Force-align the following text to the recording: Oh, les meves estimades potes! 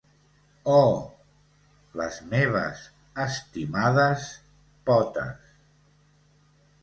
Oh, 0.75 0.93
les 2.01 2.15
meves 2.31 2.81
estimades 3.25 4.25
potes! 4.89 5.53